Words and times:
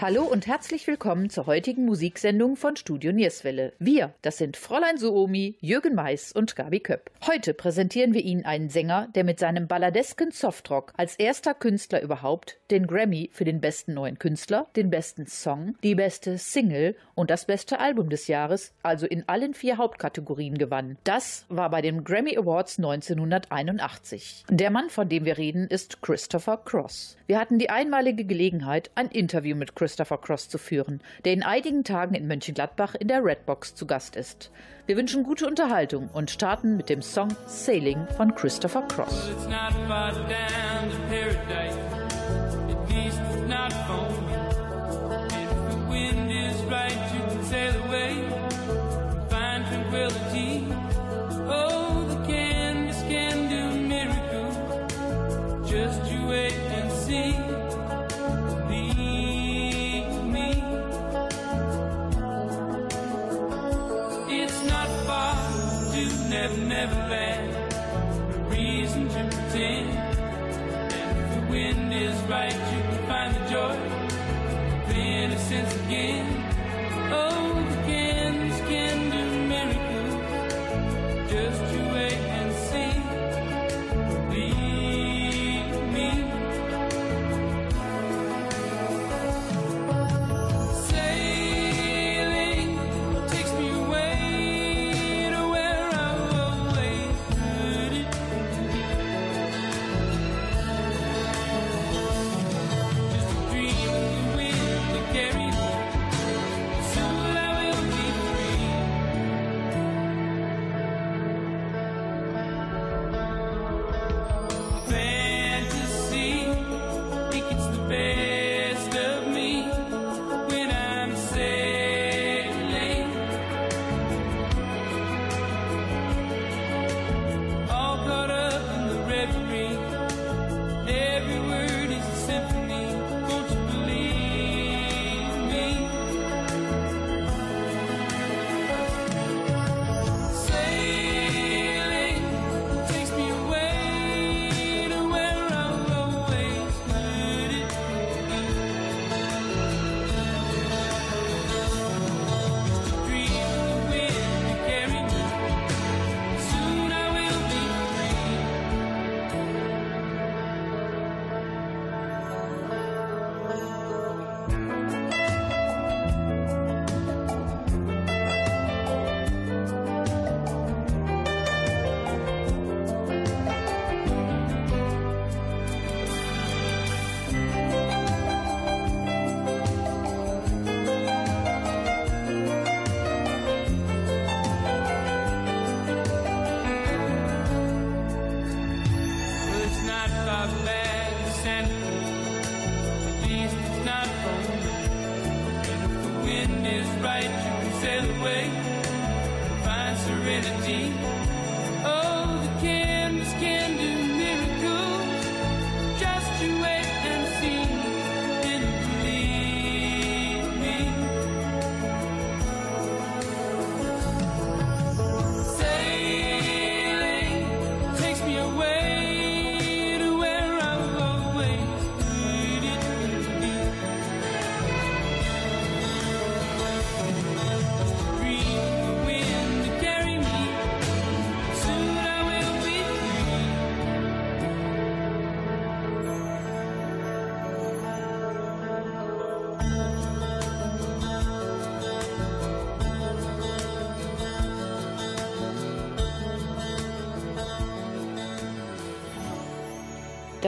Hallo 0.00 0.22
und 0.22 0.46
herzlich 0.46 0.86
willkommen 0.86 1.28
zur 1.28 1.44
heutigen 1.44 1.84
Musiksendung 1.84 2.56
von 2.56 2.74
Studio 2.74 3.12
Nierswelle. 3.12 3.74
Wir, 3.78 4.14
das 4.22 4.38
sind 4.38 4.56
Fräulein 4.56 4.96
Suomi, 4.96 5.56
Jürgen 5.60 5.94
Mais 5.94 6.32
und 6.32 6.56
Gabi 6.56 6.80
Köpp. 6.80 7.10
Heute 7.26 7.52
präsentieren 7.52 8.14
wir 8.14 8.22
Ihnen 8.22 8.46
einen 8.46 8.70
Sänger, 8.70 9.08
der 9.14 9.24
mit 9.24 9.38
seinem 9.38 9.68
balladesken 9.68 10.30
Softrock 10.30 10.94
als 10.96 11.16
erster 11.16 11.52
Künstler 11.52 12.00
überhaupt 12.00 12.56
den 12.70 12.86
Grammy 12.86 13.28
für 13.34 13.44
den 13.44 13.60
besten 13.60 13.92
neuen 13.92 14.18
Künstler, 14.18 14.68
den 14.74 14.88
besten 14.88 15.26
Song, 15.26 15.74
die 15.82 15.94
beste 15.94 16.38
Single 16.38 16.96
und 17.14 17.28
das 17.28 17.44
beste 17.44 17.78
Album 17.78 18.08
des 18.08 18.26
Jahres, 18.26 18.72
also 18.82 19.04
in 19.06 19.28
allen 19.28 19.52
vier 19.52 19.76
Hauptkategorien 19.76 20.56
gewann. 20.56 20.96
Das 21.04 21.44
war 21.50 21.68
bei 21.68 21.82
den 21.82 22.04
Grammy 22.04 22.38
Awards 22.38 22.78
1981. 22.78 24.46
Der 24.48 24.70
Mann, 24.70 24.88
von 24.88 25.10
dem 25.10 25.26
wir 25.26 25.36
reden, 25.36 25.66
ist 25.66 26.00
Christopher 26.00 26.56
Cross. 26.56 27.18
Wir 27.26 27.38
hatten 27.38 27.58
die 27.58 27.68
einmalige 27.68 28.24
Gelegenheit, 28.24 28.90
ein 28.94 29.08
Interview 29.08 29.54
mit 29.56 29.76
Christopher 29.76 29.89
Christopher 29.90 30.18
Cross 30.18 30.48
zu 30.48 30.56
führen, 30.56 31.00
der 31.24 31.32
in 31.32 31.42
einigen 31.42 31.82
Tagen 31.82 32.14
in 32.14 32.28
Mönchengladbach 32.28 32.94
in 32.94 33.08
der 33.08 33.24
Redbox 33.24 33.74
zu 33.74 33.86
Gast 33.86 34.14
ist. 34.14 34.52
Wir 34.86 34.96
wünschen 34.96 35.24
gute 35.24 35.48
Unterhaltung 35.48 36.08
und 36.12 36.30
starten 36.30 36.76
mit 36.76 36.88
dem 36.88 37.02
Song 37.02 37.34
Sailing 37.48 38.06
von 38.16 38.32
Christopher 38.36 38.82
Cross. 38.82 39.30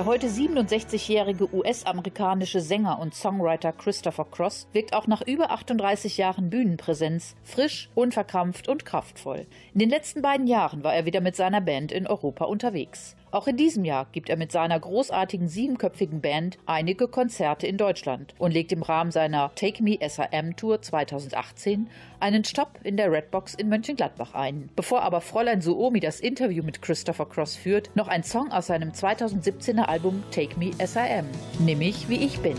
Der 0.02 0.08
heute 0.08 0.26
67-jährige 0.26 1.54
US-amerikanische 1.54 2.60
Sänger 2.60 2.99
und 2.99 3.14
Songwriter 3.14 3.70
Christopher 3.70 4.25
Cross 4.28 4.66
wirkt 4.72 4.94
auch 4.94 5.06
nach 5.06 5.22
über 5.22 5.52
38 5.52 6.19
Jahren 6.19 6.50
Bühnenpräsenz 6.50 7.37
frisch, 7.44 7.88
unverkrampft 7.94 8.66
und 8.66 8.84
kraftvoll. 8.84 9.46
In 9.72 9.78
den 9.78 9.90
letzten 9.90 10.20
beiden 10.20 10.49
Jahren 10.49 10.82
war 10.82 10.93
er 10.93 11.06
wieder 11.06 11.20
mit 11.20 11.37
seiner 11.37 11.60
Band 11.60 11.93
in 11.93 12.08
Europa 12.08 12.46
unterwegs. 12.46 13.14
Auch 13.32 13.46
in 13.46 13.56
diesem 13.56 13.87
Jahr 13.87 14.06
gibt 14.12 14.29
er 14.29 14.37
mit 14.37 14.52
seiner 14.52 14.79
großartigen 14.79 15.49
siebenköpfigen 15.49 16.20
Band 16.20 16.58
einige 16.67 17.08
Konzerte 17.08 17.67
in 17.67 17.79
Deutschland 17.79 18.34
und 18.38 18.52
legt 18.52 18.73
im 18.73 18.82
Rahmen 18.82 19.11
seiner 19.11 19.55
Take 19.55 19.82
Me 19.82 19.99
SRM 20.06 20.55
Tour 20.55 20.82
2018 20.82 21.88
einen 22.20 22.44
Stopp 22.44 22.81
in 22.84 22.99
der 22.99 23.11
Redbox 23.11 23.55
in 23.55 23.70
Mönchengladbach 23.70 24.34
ein. 24.34 24.69
Bevor 24.76 25.00
aber 25.00 25.23
Fräulein 25.23 25.62
Suomi 25.62 26.00
das 26.00 26.20
Interview 26.20 26.62
mit 26.62 26.82
Christopher 26.82 27.25
Cross 27.25 27.56
führt, 27.56 27.90
noch 27.96 28.08
ein 28.08 28.23
Song 28.23 28.52
aus 28.52 28.67
seinem 28.67 28.90
2017er 28.90 29.85
Album 29.85 30.23
Take 30.31 30.58
Me 30.58 30.70
SRM, 30.78 31.26
Nimm 31.58 31.78
mich 31.78 32.11
wie 32.11 32.23
ich 32.23 32.38
bin. 32.40 32.56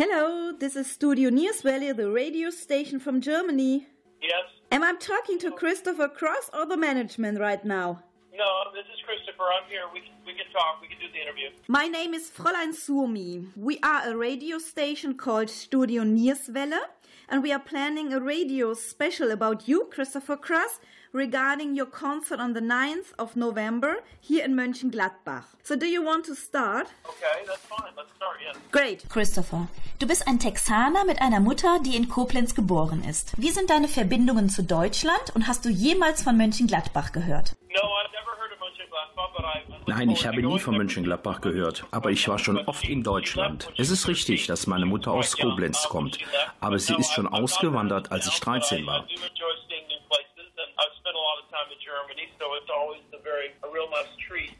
Hello, 0.00 0.50
this 0.50 0.76
is 0.76 0.90
Studio 0.90 1.28
Nierswelle, 1.28 1.94
the 1.94 2.08
radio 2.08 2.48
station 2.48 2.98
from 2.98 3.20
Germany. 3.20 3.86
Yes. 4.22 4.48
Am 4.72 4.82
I 4.82 4.94
talking 4.94 5.38
to 5.40 5.50
Christopher 5.50 6.08
Cross 6.08 6.48
or 6.54 6.64
the 6.64 6.78
management 6.78 7.38
right 7.38 7.62
now? 7.62 8.02
No, 8.32 8.48
this 8.72 8.88
is 8.88 8.98
Christopher. 9.04 9.44
I'm 9.52 9.68
here. 9.68 9.84
My 11.68 11.86
name 11.86 12.14
is 12.14 12.30
Fräulein 12.30 12.74
Suomi. 12.74 13.46
We 13.56 13.78
are 13.82 14.10
a 14.10 14.16
radio 14.16 14.58
station 14.58 15.16
called 15.16 15.48
Studio 15.50 16.02
Nierswelle, 16.02 16.80
and 17.28 17.42
we 17.42 17.52
are 17.52 17.60
planning 17.60 18.12
a 18.12 18.20
radio 18.20 18.74
special 18.74 19.30
about 19.30 19.68
you, 19.68 19.88
Christopher 19.90 20.36
Cross, 20.36 20.80
regarding 21.12 21.76
your 21.76 21.86
concert 21.86 22.40
on 22.40 22.54
the 22.54 22.60
9th 22.60 23.12
of 23.18 23.36
November 23.36 23.96
here 24.20 24.44
in 24.44 24.54
Mönchengladbach. 24.54 25.44
So, 25.62 25.76
do 25.76 25.86
you 25.86 26.02
want 26.04 26.24
to 26.26 26.34
start? 26.34 26.88
Okay, 27.04 27.44
that's 27.46 27.64
fine. 27.66 27.92
Let's 27.96 28.12
start. 28.16 28.36
Yes. 28.44 28.56
Great. 28.70 29.08
Christopher, 29.08 29.68
du 29.98 30.06
bist 30.06 30.26
ein 30.26 30.38
Texaner 30.38 31.04
mit 31.04 31.20
einer 31.20 31.40
Mutter, 31.40 31.78
die 31.80 31.96
in 31.96 32.08
Koblenz 32.08 32.54
geboren 32.54 33.04
ist. 33.04 33.32
Wie 33.36 33.50
sind 33.50 33.70
deine 33.70 33.88
Verbindungen 33.88 34.48
zu 34.48 34.62
Deutschland 34.62 35.34
und 35.34 35.46
hast 35.46 35.64
du 35.64 35.68
jemals 35.68 36.22
von 36.22 36.36
Mönchengladbach 36.36 37.12
gehört? 37.12 37.56
No, 37.72 37.80
I've 37.80 38.10
never 38.12 38.39
Nein, 39.86 40.10
ich 40.10 40.26
habe 40.26 40.42
nie 40.42 40.58
von. 40.58 40.80
Mönchengladbach 40.80 41.40
gehört, 41.40 41.84
aber 41.90 42.10
ich 42.10 42.26
war 42.28 42.38
schon 42.38 42.56
oft 42.58 42.88
in 42.88 43.02
Deutschland. 43.02 43.70
Es 43.76 43.90
ist 43.90 44.08
richtig, 44.08 44.46
dass 44.46 44.66
meine 44.66 44.86
Mutter 44.86 45.12
aus 45.12 45.36
Koblenz 45.36 45.84
kommt, 45.88 46.18
aber 46.60 46.78
sie 46.78 46.94
ist 46.94 47.12
schon 47.12 47.26
ausgewandert, 47.26 48.10
als 48.10 48.26
ich 48.26 48.40
13 48.40 48.86
war. 48.86 49.04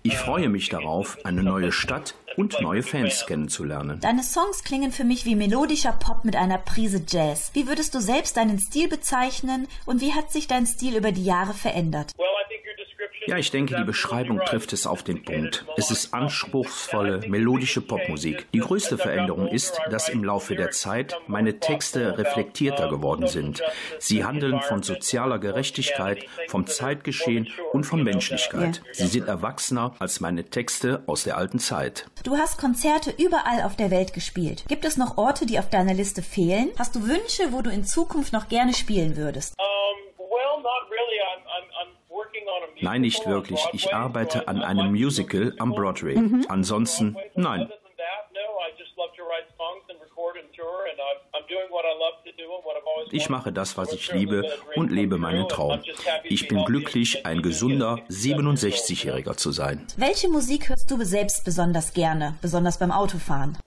Ich 0.03 0.17
freue 0.17 0.49
mich 0.49 0.69
darauf, 0.69 1.19
eine 1.25 1.43
neue 1.43 1.73
Stadt 1.73 2.15
und 2.37 2.61
neue 2.61 2.83
Fans 2.83 3.27
kennenzulernen. 3.27 4.01
Deine 4.01 4.23
Songs 4.23 4.65
klingen 4.65 4.93
für 4.93 5.05
mich 5.05 5.25
wie 5.25 5.35
melodischer 5.35 5.93
Pop 5.93 6.25
mit 6.25 6.37
einer 6.37 6.59
Prise 6.59 7.05
Jazz. 7.07 7.51
Wie 7.55 7.69
würdest 7.69 7.95
du 7.95 8.01
selbst 8.01 8.37
deinen 8.37 8.59
Stil 8.59 8.89
bezeichnen 8.89 9.69
und 9.87 10.01
wie 10.01 10.13
hat 10.13 10.33
sich 10.33 10.47
dein 10.47 10.67
Stil 10.67 10.97
über 10.97 11.13
die 11.13 11.25
Jahre 11.25 11.55
verändert? 11.55 12.13
Well, 12.17 12.27
I 12.27 12.49
think 12.49 12.65
your 12.67 12.77
description 12.77 13.20
Ja, 13.31 13.37
ich 13.37 13.53
denke, 13.53 13.77
die 13.77 13.85
Beschreibung 13.85 14.41
trifft 14.45 14.73
es 14.73 14.89
auf 14.89 15.05
den 15.05 15.23
Punkt. 15.23 15.65
Es 15.77 15.93
ist 15.93 16.13
anspruchsvolle, 16.13 17.21
melodische 17.29 17.81
Popmusik. 17.81 18.51
Die 18.51 18.59
größte 18.59 18.99
Veränderung 18.99 19.47
ist, 19.47 19.81
dass 19.89 20.09
im 20.09 20.25
Laufe 20.25 20.57
der 20.57 20.73
Zeit 20.73 21.17
meine 21.29 21.61
Texte 21.61 22.19
reflektierter 22.19 22.89
geworden 22.89 23.29
sind. 23.29 23.63
Sie 24.01 24.25
handeln 24.25 24.61
von 24.63 24.83
sozialer 24.83 25.39
Gerechtigkeit, 25.39 26.27
vom 26.49 26.67
Zeitgeschehen 26.67 27.47
und 27.73 27.85
von 27.85 28.03
Menschlichkeit. 28.03 28.83
Sie 28.91 29.07
sind 29.07 29.29
erwachsener 29.29 29.95
als 30.01 30.19
meine 30.19 30.51
Texte 30.51 31.05
aus 31.07 31.23
der 31.23 31.37
alten 31.37 31.61
Zeit. 31.61 32.07
Du 32.25 32.37
hast 32.37 32.59
Konzerte 32.59 33.15
überall 33.17 33.63
auf 33.63 33.77
der 33.77 33.93
Welt 33.93 34.13
gespielt. 34.13 34.65
Gibt 34.67 34.85
es 34.85 34.97
noch 34.97 35.19
Orte, 35.19 35.47
die 35.47 35.61
auf 35.61 35.71
deiner 35.71 35.95
Liste 35.95 36.23
fehlen? 36.23 36.73
Hast 36.81 36.97
du 36.97 37.07
Wünsche, 37.07 37.53
wo 37.53 37.63
du 37.63 37.71
in 37.71 37.85
Zukunft 37.85 38.33
noch 38.33 38.49
gerne 38.49 38.75
spielen 38.75 39.17
würdest? 39.17 39.55
Um, 39.57 40.19
well, 40.19 40.59
not 40.61 40.91
really. 40.91 41.21
I'm, 41.31 41.47
I'm, 41.47 41.69
I'm 41.79 41.95
working 42.11 42.43
on 42.49 42.65
a 42.65 42.67
musical 42.67 42.70
Nein, 42.81 43.03
nicht 43.03 43.27
wirklich. 43.27 43.61
Ich 43.73 43.95
arbeite 43.95 44.49
an 44.49 44.63
einem 44.63 44.91
Musical 44.91 45.55
am 45.59 45.75
Broadway. 45.75 46.17
Ansonsten, 46.49 47.13
Broadway. 47.13 47.31
nein. 47.35 47.73
Ich 53.13 53.29
mache 53.29 53.53
das, 53.53 53.77
was 53.77 53.93
ich 53.93 54.13
liebe 54.13 54.53
und 54.77 54.91
lebe 54.91 55.19
meinen 55.19 55.49
Traum. 55.49 55.81
Ich 56.25 56.49
bin 56.49 56.65
glücklich, 56.65 57.27
ein 57.27 57.43
gesunder 57.43 57.93
able 57.93 57.99
to 57.99 58.07
do 58.09 58.57
so. 58.57 58.67
67-Jähriger 58.67 59.37
zu 59.37 59.53
sein. 59.53 59.87
Welche 59.97 60.29
Musik 60.29 60.69
hörst 60.69 60.91
du 60.91 61.03
selbst 61.05 61.45
besonders 61.45 61.93
gerne, 61.93 62.37
besonders 62.41 62.79
beim 62.79 62.93
Autofahren? 62.93 63.59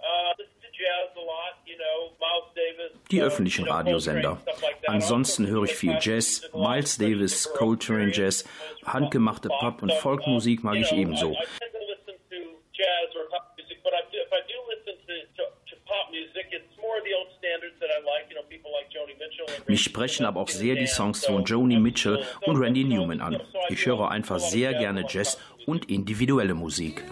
Uh, 0.00 0.34
listen 0.38 0.58
to 0.60 0.70
jazz 0.72 1.08
a 1.16 1.24
lot. 1.24 1.52
You 1.66 1.76
know, 1.78 2.12
Miles 2.18 2.50
Davis. 2.54 2.90
Die 3.10 3.20
uh, 3.20 3.26
öffentlichen 3.26 3.66
Radiosender. 3.66 4.38
Ansonsten 4.86 5.44
Also, 5.44 5.54
höre 5.54 5.64
ich 5.64 5.74
viel 5.74 5.98
Jazz, 6.00 6.48
Miles 6.54 6.98
Davis, 6.98 7.52
Coltrane 7.54 8.12
Jazz, 8.12 8.44
handgemachte 8.84 9.48
Pop- 9.48 9.82
und 9.82 9.92
Folkmusik 9.92 10.64
mag 10.64 10.76
ich 10.76 10.92
ebenso. 10.92 11.30
I, 11.30 11.32
I 11.32 11.46
tend 11.58 11.72
to 11.72 11.78
listen 11.86 12.14
to 12.30 12.36
jazz 12.72 13.08
or 13.16 13.28
pop 13.30 13.54
music, 13.56 13.78
but 13.84 13.92
I 13.92 14.02
do, 14.10 14.18
if 14.18 14.32
I 14.32 14.40
do 14.48 14.56
listen 14.72 14.94
to, 15.06 15.14
to, 15.36 15.44
to 15.70 15.74
pop 15.86 16.10
music, 16.10 16.46
it's 16.50 16.74
more 16.80 16.98
the 17.04 17.14
old 17.14 17.28
standards 17.38 17.76
that 17.80 17.90
I 17.90 18.00
like. 18.02 18.28
You 18.30 18.36
know, 18.36 18.46
people 18.48 18.70
like 18.72 18.88
Joni 18.90 19.14
Mitchell. 19.18 19.46
And 19.52 19.64
Mich 19.80 19.86
sprechen 19.86 20.26
aber 20.26 20.42
auch 20.42 20.48
sehr 20.50 20.74
die 20.74 20.86
Songs 20.86 21.24
von 21.24 21.42
Joni 21.42 21.80
Mitchell 21.80 22.22
und 22.44 22.58
Randy 22.58 22.84
Newman 22.84 23.22
an. 23.22 23.40
Ich 23.70 23.86
höre 23.86 24.10
einfach 24.10 24.38
sehr 24.38 24.74
gerne 24.74 25.06
Jazz 25.08 25.38
und 25.64 25.88
individuelle 25.88 26.52
Musik. 26.52 27.02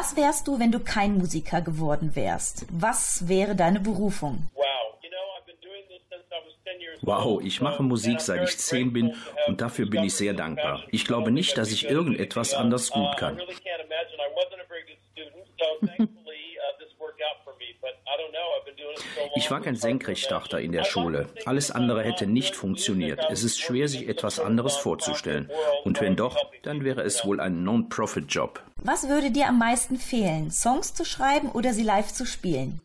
Was 0.00 0.16
wärst 0.16 0.48
du, 0.48 0.58
wenn 0.58 0.72
du 0.72 0.80
kein 0.80 1.18
Musiker 1.18 1.60
geworden 1.60 2.16
wärst? 2.16 2.64
Was 2.70 3.28
wäre 3.28 3.54
deine 3.54 3.80
Berufung? 3.80 4.48
Wow, 7.02 7.42
ich 7.42 7.60
mache 7.60 7.82
Musik 7.82 8.22
seit 8.22 8.48
ich 8.48 8.56
zehn 8.56 8.94
bin 8.94 9.14
und 9.46 9.60
dafür 9.60 9.84
bin 9.90 10.04
ich 10.04 10.14
sehr 10.14 10.32
dankbar. 10.32 10.84
Ich 10.90 11.04
glaube 11.04 11.30
nicht, 11.30 11.58
dass 11.58 11.70
ich 11.70 11.84
irgendetwas 11.84 12.54
anders 12.54 12.90
gut 12.90 13.14
kann. 13.18 13.42
Ich 19.50 19.52
war 19.52 19.62
kein 19.62 19.74
Senkrechtstarter 19.74 20.60
in 20.60 20.70
der 20.70 20.84
Schule. 20.84 21.26
Alles 21.44 21.72
andere 21.72 22.04
hätte 22.04 22.28
nicht 22.28 22.54
funktioniert. 22.54 23.18
Es 23.30 23.42
ist 23.42 23.58
schwer, 23.58 23.88
sich 23.88 24.08
etwas 24.08 24.38
anderes 24.38 24.76
vorzustellen. 24.76 25.50
Und 25.82 26.00
wenn 26.00 26.14
doch, 26.14 26.36
dann 26.62 26.84
wäre 26.84 27.02
es 27.02 27.24
wohl 27.24 27.40
ein 27.40 27.64
Non-Profit-Job. 27.64 28.62
Was 28.76 29.08
würde 29.08 29.32
dir 29.32 29.48
am 29.48 29.58
meisten 29.58 29.96
fehlen? 29.96 30.52
Songs 30.52 30.94
zu 30.94 31.04
schreiben 31.04 31.50
oder 31.50 31.72
sie 31.72 31.82
live 31.82 32.12
zu 32.12 32.26
spielen? 32.26 32.80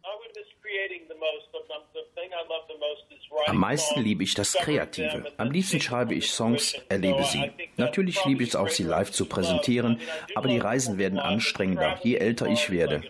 Am 3.45 3.57
meisten 3.57 4.01
liebe 4.01 4.23
ich 4.23 4.33
das 4.33 4.53
Kreative. 4.53 5.31
Am 5.37 5.51
liebsten 5.51 5.79
schreibe 5.79 6.15
ich 6.15 6.31
Songs, 6.31 6.75
erlebe 6.89 7.23
sie. 7.25 7.51
Natürlich 7.77 8.25
liebe 8.25 8.41
ich 8.41 8.49
es 8.49 8.55
auch, 8.55 8.69
sie 8.69 8.81
live 8.81 9.11
zu 9.11 9.27
präsentieren, 9.27 9.99
aber 10.33 10.47
die 10.47 10.57
Reisen 10.57 10.97
werden 10.97 11.19
anstrengender, 11.19 11.99
je 12.01 12.15
älter 12.15 12.47
ich 12.47 12.71
werde. 12.71 13.03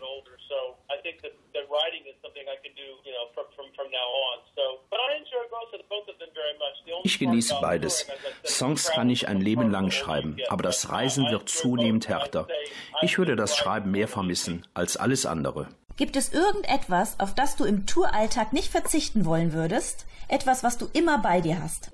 Ich 7.05 7.19
genieße 7.19 7.57
beides. 7.61 8.07
Songs 8.43 8.89
kann 8.89 9.11
ich 9.11 9.27
ein 9.27 9.39
Leben 9.39 9.69
lang 9.69 9.91
schreiben, 9.91 10.37
aber 10.49 10.63
das 10.63 10.89
Reisen 10.89 11.29
wird 11.29 11.47
zunehmend 11.47 12.07
härter. 12.07 12.47
Ich 13.03 13.19
würde 13.19 13.35
das 13.35 13.55
Schreiben 13.55 13.91
mehr 13.91 14.07
vermissen 14.07 14.65
als 14.73 14.97
alles 14.97 15.27
andere. 15.27 15.67
Gibt 15.97 16.15
es 16.15 16.33
irgendetwas, 16.33 17.19
auf 17.19 17.35
das 17.35 17.57
du 17.57 17.63
im 17.63 17.85
Touralltag 17.85 18.53
nicht 18.53 18.71
verzichten 18.71 19.23
wollen 19.23 19.53
würdest? 19.53 20.07
Etwas, 20.29 20.63
was 20.63 20.79
du 20.79 20.87
immer 20.93 21.19
bei 21.19 21.41
dir 21.41 21.61
hast? 21.61 21.91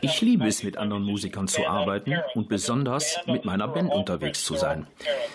Ich 0.00 0.20
liebe 0.20 0.46
es, 0.46 0.62
mit 0.62 0.76
anderen 0.76 1.04
Musikern 1.04 1.48
zu 1.48 1.66
arbeiten 1.66 2.14
und 2.34 2.48
besonders 2.48 3.18
mit 3.26 3.44
meiner 3.44 3.68
Band 3.68 3.92
unterwegs 3.92 4.44
zu 4.44 4.54
sein. 4.54 4.86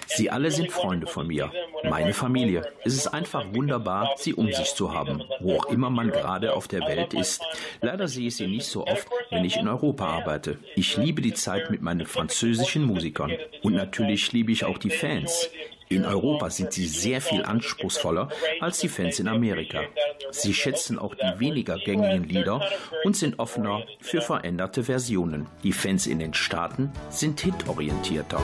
Sie 0.05 0.29
alle 0.29 0.51
sind 0.51 0.71
Freunde 0.71 1.07
von 1.07 1.27
mir, 1.27 1.51
meine 1.83 2.13
Familie. 2.13 2.71
Es 2.83 2.93
ist 2.93 3.07
einfach 3.07 3.45
wunderbar, 3.53 4.13
sie 4.17 4.33
um 4.33 4.51
sich 4.51 4.73
zu 4.75 4.93
haben, 4.93 5.23
wo 5.39 5.57
auch 5.57 5.65
immer 5.65 5.89
man 5.89 6.11
gerade 6.11 6.53
auf 6.53 6.67
der 6.67 6.81
Welt 6.81 7.13
ist. 7.13 7.41
Leider 7.81 8.07
sehe 8.07 8.27
ich 8.27 8.35
sie 8.35 8.47
nicht 8.47 8.65
so 8.65 8.85
oft, 8.85 9.07
wenn 9.31 9.45
ich 9.45 9.57
in 9.57 9.67
Europa 9.67 10.05
arbeite. 10.05 10.59
Ich 10.75 10.97
liebe 10.97 11.21
die 11.21 11.33
Zeit 11.33 11.71
mit 11.71 11.81
meinen 11.81 12.05
französischen 12.05 12.83
Musikern. 12.83 13.35
Und 13.63 13.73
natürlich 13.73 14.31
liebe 14.31 14.51
ich 14.51 14.65
auch 14.65 14.77
die 14.77 14.91
Fans. 14.91 15.49
In 15.91 16.05
Europa 16.05 16.51
sind 16.51 16.71
sie 16.71 16.85
sehr 16.85 17.19
viel 17.19 17.43
anspruchsvoller 17.43 18.29
als 18.59 18.77
die 18.77 18.89
Fans 18.89 19.19
in 19.19 19.27
Amerika. 19.27 19.81
Sie 20.29 20.53
schätzen 20.53 20.99
auch 20.99 21.15
die 21.15 21.39
weniger 21.39 21.79
gängigen 21.79 22.25
Lieder 22.25 22.61
und 23.03 23.17
sind 23.17 23.39
offener 23.39 23.83
für 23.99 24.21
veränderte 24.21 24.83
Versionen. 24.83 25.47
Die 25.63 25.73
Fans 25.73 26.05
in 26.05 26.19
den 26.19 26.35
Staaten 26.35 26.91
sind 27.09 27.39
hitorientierter. 27.39 28.39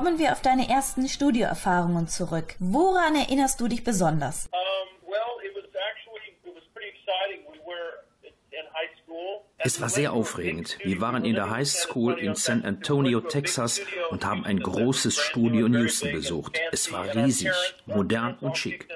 Kommen 0.00 0.18
wir 0.18 0.32
auf 0.32 0.40
deine 0.40 0.66
ersten 0.66 1.06
Studioerfahrungen 1.10 2.08
zurück. 2.08 2.54
Woran 2.58 3.16
erinnerst 3.16 3.60
du 3.60 3.68
dich 3.68 3.84
besonders? 3.84 4.48
Es 9.58 9.78
war 9.78 9.90
sehr 9.90 10.14
aufregend. 10.14 10.78
Wir 10.82 11.02
waren 11.02 11.26
in 11.26 11.34
der 11.34 11.50
High 11.50 11.68
School 11.68 12.18
in 12.18 12.34
San 12.34 12.64
Antonio, 12.64 13.20
Texas 13.20 13.82
und 14.08 14.24
haben 14.24 14.46
ein 14.46 14.60
großes 14.60 15.18
Studio 15.18 15.66
in 15.66 15.74
Houston 15.74 16.12
besucht. 16.12 16.58
Es 16.72 16.90
war 16.90 17.14
riesig, 17.14 17.52
modern 17.84 18.38
und 18.40 18.56
schick. 18.56 18.88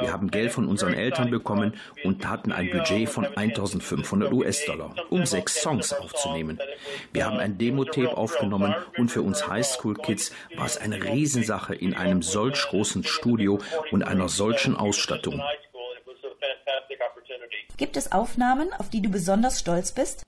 Wir 0.00 0.12
haben 0.12 0.27
Geld 0.38 0.52
von 0.52 0.68
unseren 0.68 0.94
Eltern 0.94 1.30
bekommen 1.30 1.74
und 2.04 2.28
hatten 2.28 2.52
ein 2.52 2.70
Budget 2.70 3.08
von 3.08 3.26
1500 3.26 4.32
US-Dollar, 4.32 4.94
um 5.10 5.26
sechs 5.26 5.60
Songs 5.60 5.92
aufzunehmen. 5.92 6.60
Wir 7.12 7.26
haben 7.26 7.38
ein 7.38 7.58
Demo-Tape 7.58 8.16
aufgenommen 8.16 8.72
und 8.96 9.08
für 9.10 9.22
uns 9.22 9.48
Highschool-Kids 9.48 10.32
war 10.54 10.66
es 10.66 10.76
eine 10.76 11.02
Riesensache 11.02 11.74
in 11.74 11.94
einem 11.94 12.22
solch 12.22 12.62
großen 12.68 13.02
Studio 13.02 13.58
und 13.90 14.04
einer 14.04 14.28
solchen 14.28 14.76
Ausstattung. 14.76 15.42
Gibt 17.76 17.96
es 17.96 18.12
Aufnahmen, 18.12 18.72
auf 18.78 18.90
die 18.90 19.02
du 19.02 19.08
besonders 19.08 19.58
stolz 19.58 19.90
bist? 19.90 20.24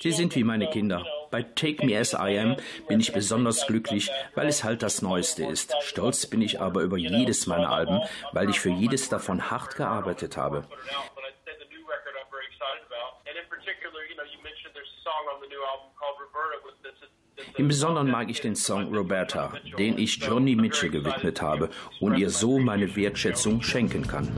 Sie 0.00 0.10
sind 0.10 0.34
wie 0.34 0.42
meine 0.42 0.68
Kinder. 0.68 1.06
Bei 1.36 1.42
Take 1.42 1.84
Me 1.84 1.98
As 1.98 2.14
I 2.14 2.38
Am 2.38 2.56
bin 2.88 2.98
ich 2.98 3.12
besonders 3.12 3.66
glücklich, 3.66 4.10
weil 4.34 4.48
es 4.48 4.64
halt 4.64 4.82
das 4.82 5.02
Neueste 5.02 5.44
ist. 5.44 5.74
Stolz 5.82 6.24
bin 6.24 6.40
ich 6.40 6.62
aber 6.62 6.80
über 6.80 6.96
jedes 6.96 7.46
meiner 7.46 7.68
Alben, 7.68 8.00
weil 8.32 8.48
ich 8.48 8.58
für 8.58 8.70
jedes 8.70 9.10
davon 9.10 9.50
hart 9.50 9.76
gearbeitet 9.76 10.38
habe. 10.38 10.66
Im 17.58 17.68
Besonderen 17.68 18.10
mag 18.10 18.30
ich 18.30 18.40
den 18.40 18.56
Song 18.56 18.96
Roberta, 18.96 19.52
den 19.78 19.98
ich 19.98 20.16
Johnny 20.16 20.56
Mitchell 20.56 20.88
gewidmet 20.88 21.42
habe 21.42 21.68
und 22.00 22.16
ihr 22.16 22.30
so 22.30 22.58
meine 22.58 22.96
Wertschätzung 22.96 23.60
schenken 23.60 24.06
kann. 24.06 24.34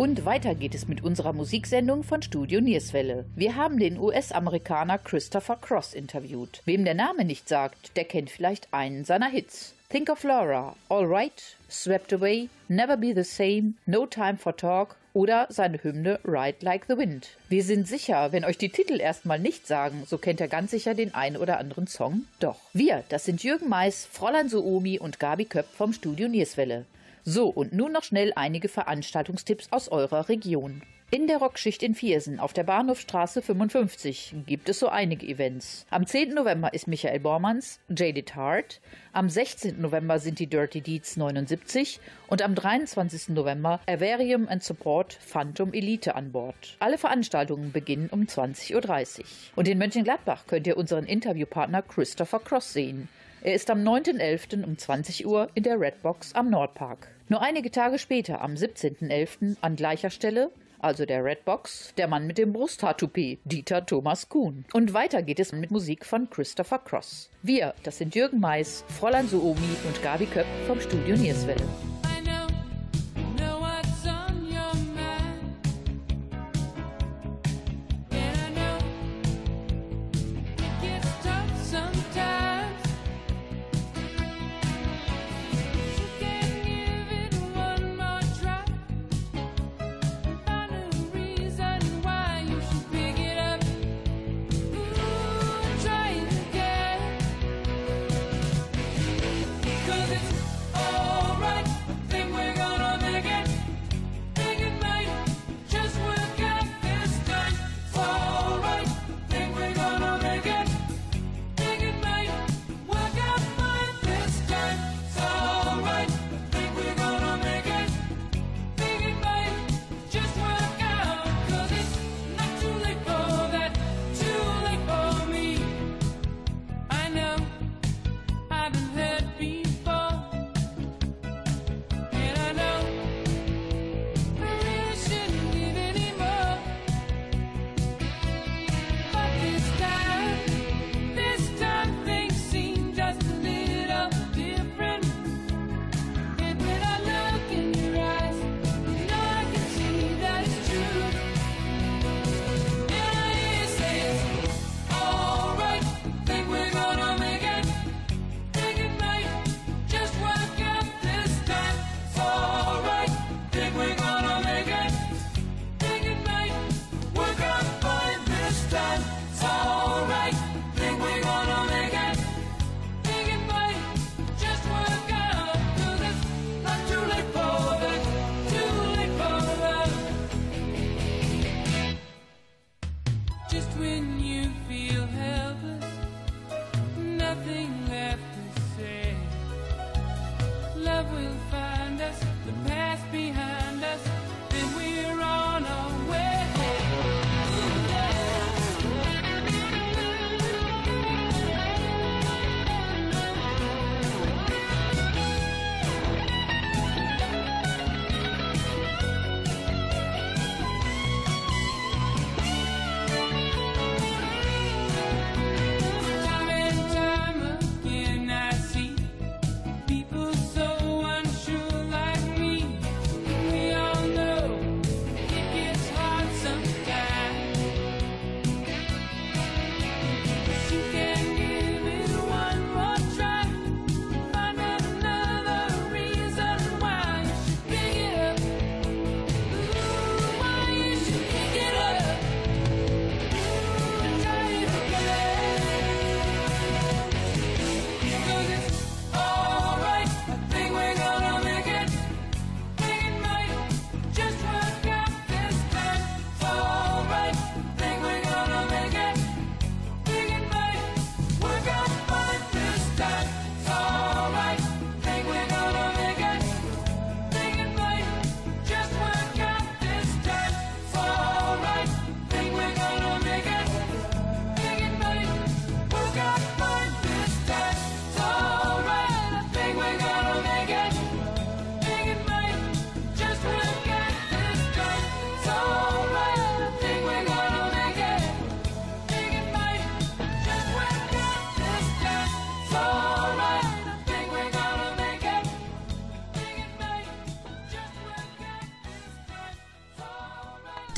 Und 0.00 0.24
weiter 0.24 0.54
geht 0.54 0.74
es 0.74 0.88
mit 0.88 1.04
unserer 1.04 1.34
Musiksendung 1.34 2.04
von 2.04 2.22
Studio 2.22 2.62
Nierswelle. 2.62 3.26
Wir 3.36 3.56
haben 3.56 3.78
den 3.78 3.98
US-Amerikaner 3.98 4.96
Christopher 4.96 5.56
Cross 5.56 5.92
interviewt. 5.92 6.62
Wem 6.64 6.86
der 6.86 6.94
Name 6.94 7.26
nicht 7.26 7.50
sagt, 7.50 7.94
der 7.98 8.04
kennt 8.04 8.30
vielleicht 8.30 8.72
einen 8.72 9.04
seiner 9.04 9.28
Hits. 9.28 9.74
Think 9.90 10.08
of 10.08 10.24
Laura, 10.24 10.74
All 10.88 11.04
Right, 11.04 11.54
Swept 11.68 12.14
Away, 12.14 12.48
Never 12.68 12.96
Be 12.96 13.12
the 13.14 13.24
Same, 13.24 13.74
No 13.84 14.06
Time 14.06 14.38
for 14.38 14.56
Talk 14.56 14.96
oder 15.12 15.46
seine 15.50 15.84
Hymne 15.84 16.18
Ride 16.24 16.56
Like 16.62 16.86
the 16.88 16.96
Wind. 16.96 17.36
Wir 17.50 17.62
sind 17.62 17.86
sicher, 17.86 18.32
wenn 18.32 18.46
euch 18.46 18.56
die 18.56 18.70
Titel 18.70 18.98
erstmal 19.02 19.38
nicht 19.38 19.66
sagen, 19.66 20.04
so 20.06 20.16
kennt 20.16 20.40
ihr 20.40 20.48
ganz 20.48 20.70
sicher 20.70 20.94
den 20.94 21.12
ein 21.12 21.36
oder 21.36 21.58
anderen 21.58 21.86
Song 21.86 22.22
doch. 22.38 22.56
Wir, 22.72 23.04
das 23.10 23.26
sind 23.26 23.42
Jürgen 23.42 23.68
Mais, 23.68 24.08
Fräulein 24.10 24.48
Suomi 24.48 24.98
und 24.98 25.20
Gabi 25.20 25.44
Köpp 25.44 25.66
vom 25.74 25.92
Studio 25.92 26.26
Nierswelle. 26.26 26.86
So, 27.24 27.48
und 27.48 27.72
nun 27.72 27.92
noch 27.92 28.04
schnell 28.04 28.32
einige 28.34 28.68
Veranstaltungstipps 28.68 29.68
aus 29.70 29.88
eurer 29.88 30.28
Region. 30.28 30.82
In 31.12 31.26
der 31.26 31.38
Rockschicht 31.38 31.82
in 31.82 31.96
Viersen 31.96 32.38
auf 32.38 32.52
der 32.52 32.62
Bahnhofstraße 32.62 33.42
55 33.42 34.36
gibt 34.46 34.68
es 34.68 34.78
so 34.78 34.88
einige 34.88 35.26
Events. 35.26 35.84
Am 35.90 36.06
10. 36.06 36.34
November 36.34 36.72
ist 36.72 36.86
Michael 36.86 37.18
Bormanns 37.18 37.80
Jaded 37.88 38.36
Heart, 38.36 38.80
am 39.12 39.28
16. 39.28 39.80
November 39.80 40.20
sind 40.20 40.38
die 40.38 40.46
Dirty 40.46 40.80
Deeds 40.80 41.16
79 41.16 41.98
und 42.28 42.42
am 42.42 42.54
23. 42.54 43.30
November 43.30 43.80
Avarium 43.88 44.46
and 44.46 44.62
Support 44.62 45.14
Phantom 45.14 45.72
Elite 45.72 46.14
an 46.14 46.30
Bord. 46.30 46.76
Alle 46.78 46.96
Veranstaltungen 46.96 47.72
beginnen 47.72 48.08
um 48.12 48.22
20.30 48.22 49.18
Uhr. 49.18 49.24
Und 49.56 49.66
in 49.66 49.78
Mönchengladbach 49.78 50.46
könnt 50.46 50.68
ihr 50.68 50.76
unseren 50.76 51.06
Interviewpartner 51.06 51.82
Christopher 51.82 52.38
Cross 52.38 52.72
sehen. 52.72 53.08
Er 53.42 53.54
ist 53.54 53.70
am 53.70 53.82
9.11. 53.82 54.64
um 54.64 54.76
20 54.76 55.26
Uhr 55.26 55.48
in 55.54 55.62
der 55.62 55.80
Redbox 55.80 56.34
am 56.34 56.50
Nordpark. 56.50 57.08
Nur 57.28 57.40
einige 57.40 57.70
Tage 57.70 57.98
später, 57.98 58.42
am 58.42 58.52
17.11. 58.52 59.56
an 59.62 59.76
gleicher 59.76 60.10
Stelle, 60.10 60.50
also 60.78 61.06
der 61.06 61.24
Redbox, 61.24 61.94
der 61.96 62.06
Mann 62.06 62.26
mit 62.26 62.36
dem 62.36 62.52
Brusthaartoupet, 62.52 63.38
Dieter 63.44 63.86
Thomas 63.86 64.28
Kuhn. 64.28 64.66
Und 64.74 64.92
weiter 64.92 65.22
geht 65.22 65.40
es 65.40 65.52
mit 65.52 65.70
Musik 65.70 66.04
von 66.04 66.28
Christopher 66.28 66.80
Cross. 66.80 67.30
Wir, 67.42 67.72
das 67.82 67.96
sind 67.96 68.14
Jürgen 68.14 68.40
Mais, 68.40 68.84
Fräulein 68.88 69.28
Suomi 69.28 69.76
und 69.86 70.02
Gabi 70.02 70.26
Köpp 70.26 70.46
vom 70.66 70.78
Studio 70.78 71.16
Nierswelle. 71.16 71.64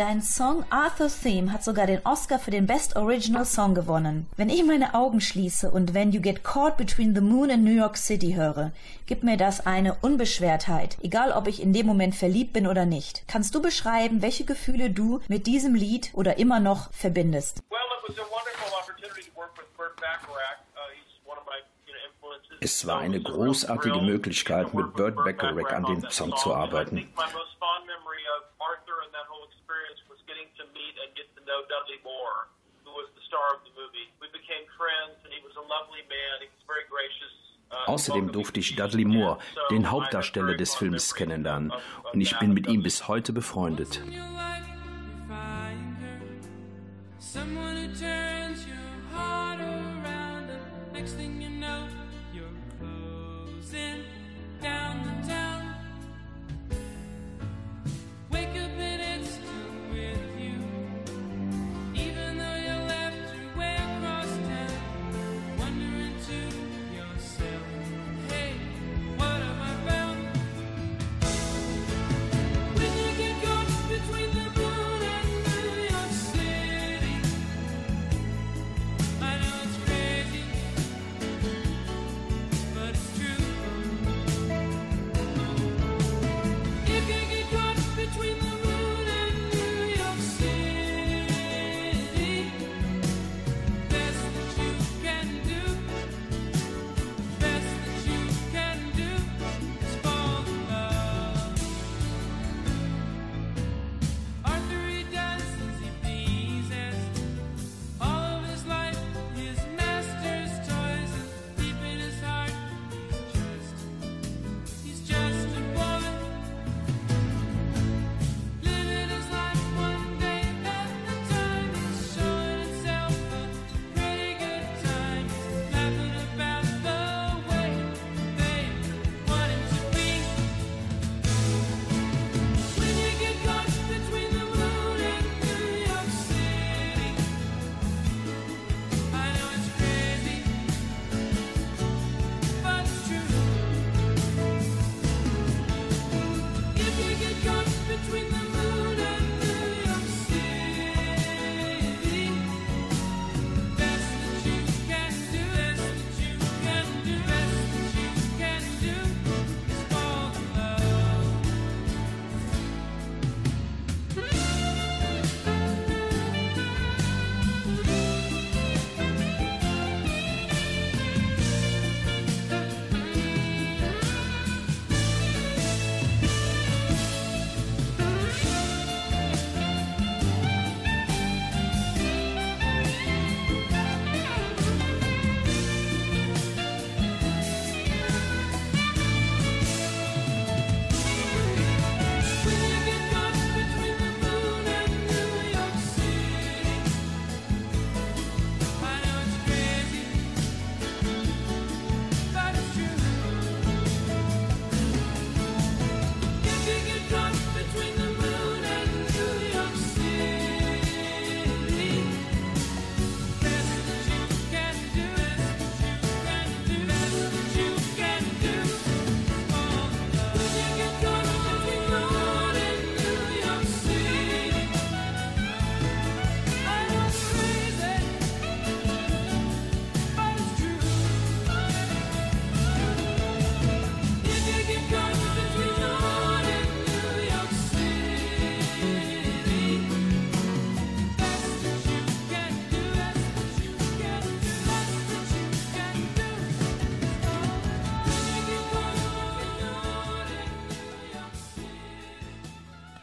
Dein 0.03 0.21
Song 0.21 0.65
Arthur's 0.69 1.21
Theme 1.21 1.53
hat 1.53 1.63
sogar 1.63 1.87
den 1.87 2.05
Oscar 2.05 2.41
für 2.41 2.51
den 2.51 2.67
Best 2.67 2.97
Original 2.97 3.45
Song 3.45 3.73
gewonnen. 3.73 4.27
Wenn 4.37 4.51
ich 4.51 4.65
meine 4.65 4.95
Augen 4.95 5.21
schließe 5.21 5.71
und 5.71 5.95
When 5.95 6.11
You 6.11 6.21
Get 6.21 6.43
Caught 6.43 6.77
Between 6.77 7.15
the 7.15 7.21
Moon 7.21 7.53
and 7.53 7.63
New 7.63 7.71
York 7.71 7.97
City 7.97 8.33
höre, 8.33 8.73
gibt 9.07 9.23
mir 9.23 9.37
das 9.37 9.65
eine 9.65 9.95
Unbeschwertheit, 10.03 10.97
egal 11.03 11.31
ob 11.31 11.47
ich 11.47 11.63
in 11.63 11.73
dem 11.73 11.87
Moment 11.87 12.17
verliebt 12.17 12.53
bin 12.53 12.67
oder 12.67 12.85
nicht. 12.85 13.23
Kannst 13.29 13.55
du 13.55 13.63
beschreiben, 13.63 14.23
welche 14.23 14.45
Gefühle 14.45 14.91
du 14.91 15.21
mit 15.29 15.47
diesem 15.47 15.77
Lied 15.77 16.11
oder 16.15 16.37
immer 16.37 16.59
noch 16.59 16.93
verbindest? 16.93 17.63
Well, 17.71 17.79
it 17.79 18.09
was 18.09 18.19
a 18.19 18.27
wonderful 18.29 18.75
opportunity 18.77 19.23
to 19.23 19.37
work 19.37 19.57
with 19.57 19.71
Burt 19.77 19.95
Bacharach. 20.01 20.59
Uh, 20.75 20.81
he's 20.99 21.15
one 21.25 21.39
of 21.39 21.47
my 21.47 21.63
you 21.87 21.95
know, 21.95 22.03
influences. 22.11 22.59
Es 22.59 22.85
war 22.89 22.99
eine 22.99 23.21
großartige 23.23 24.03
Möglichkeit, 24.03 24.75
mit 24.75 24.95
Burt 24.95 25.15
Bacharach 25.15 25.73
an 25.73 25.85
dem 25.85 26.11
Song 26.11 26.35
zu 26.39 26.53
arbeiten. 26.53 26.97
I 26.99 27.03
think 27.03 27.17
my 27.17 27.31
most 27.33 27.55
fond 27.61 27.87
memory 27.87 28.27
of 28.35 28.51
Arthur 28.59 28.99
and 29.07 29.13
that 29.15 29.31
whole 29.31 29.47
experience 29.47 30.03
was 30.09 30.19
getting 30.27 30.49
to 30.59 30.65
meet 30.73 30.95
and 31.03 31.11
get 31.15 31.29
to 31.37 31.41
know 31.45 31.63
Dudley 31.69 32.01
Moore, 32.05 32.49
who 32.85 32.93
was 32.95 33.09
the 33.15 33.23
star 33.29 33.57
of 33.57 33.61
the 33.67 33.73
movie. 33.77 34.09
We 34.21 34.29
became 34.33 34.65
friends, 34.79 35.19
and 35.25 35.31
he 35.33 35.41
was 35.43 35.55
a 35.57 35.65
lovely 35.65 36.05
man. 36.09 36.35
He 36.45 36.49
was 36.49 36.63
very 36.67 36.87
gracious. 36.89 37.33
uh, 37.73 37.82
Außerdem 37.93 38.33
durfte 38.33 38.59
ich 38.59 38.75
Dudley. 38.75 39.05
Moore, 39.05 39.37
den 39.71 39.91
Hauptdarsteller 39.91 40.57
des 40.57 40.75
Films, 40.75 41.15
kennenlernen. 41.15 41.75
Und 42.15 42.21
ich 42.23 42.39
bin 42.39 42.55
mit 42.55 42.67
ihm 42.67 42.83
bis 42.83 43.07
heute 43.07 43.35
befreundet. 43.35 44.01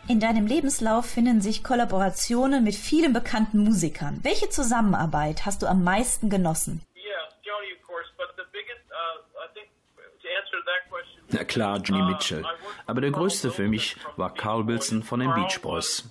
In 0.10 0.20
deinem 0.20 0.48
Lebenslauf 0.48 1.06
finden 1.06 1.40
sich 1.40 1.64
Kollaborationen 1.64 2.64
mit 2.64 2.74
vielen 2.74 3.14
bekannten 3.14 3.60
Musikern. 3.64 4.20
Welche 4.24 4.50
Zusammenarbeit 4.50 5.46
hast 5.46 5.62
du 5.62 5.68
am 5.68 5.84
meisten 5.84 6.32
genossen? 6.32 6.82
Yeah, 6.96 7.04
Joni, 7.44 7.74
of 7.80 7.88
course. 7.88 8.10
But 8.18 8.30
the 8.36 8.42
biggest, 8.52 8.82
uh, 8.90 9.22
I 9.38 9.54
think, 9.54 9.70
to 9.96 10.28
answer 10.42 10.58
that 10.66 10.90
question. 10.90 11.22
Na 11.30 11.44
klar, 11.44 11.78
Joni 11.78 12.12
Mitchell. 12.12 12.44
Aber 12.88 13.02
der 13.02 13.12
größte 13.12 13.52
für 13.52 13.68
mich 13.68 13.98
war 14.18 14.34
Carl 14.34 14.66
Wilson 14.66 15.04
von 15.04 15.20
den 15.20 15.32
Beach 15.36 15.62
Boys. 15.62 16.10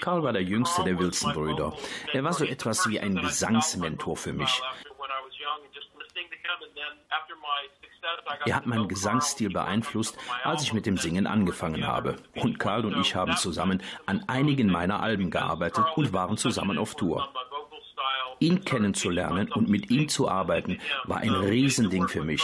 Carl 0.00 0.24
war 0.24 0.32
der 0.32 0.42
jüngste 0.42 0.82
der 0.82 0.98
Wilson-Brüder. 0.98 1.72
Er 2.12 2.24
war 2.24 2.32
so 2.32 2.44
etwas 2.44 2.88
wie 2.88 2.98
ein 2.98 3.14
Gesangsmentor 3.14 4.16
für 4.16 4.32
mich. 4.32 4.60
Er 8.46 8.56
hat 8.56 8.66
meinen 8.66 8.88
Gesangsstil 8.88 9.50
beeinflusst, 9.50 10.16
als 10.44 10.62
ich 10.62 10.72
mit 10.72 10.86
dem 10.86 10.96
Singen 10.96 11.26
angefangen 11.26 11.86
habe. 11.86 12.16
Und 12.36 12.58
Karl 12.58 12.84
und 12.84 13.00
ich 13.00 13.14
haben 13.14 13.36
zusammen 13.36 13.82
an 14.06 14.24
einigen 14.26 14.70
meiner 14.70 15.02
Alben 15.02 15.30
gearbeitet 15.30 15.84
und 15.96 16.12
waren 16.12 16.36
zusammen 16.36 16.78
auf 16.78 16.94
Tour. 16.94 17.28
Ihn 18.40 18.64
kennenzulernen 18.64 19.50
und 19.52 19.68
mit 19.68 19.90
ihm 19.90 20.08
zu 20.08 20.28
arbeiten, 20.28 20.78
war 21.04 21.18
ein 21.18 21.34
Riesending 21.34 22.08
für 22.08 22.22
mich. 22.22 22.42